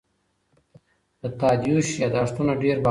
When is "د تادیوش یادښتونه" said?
1.21-2.51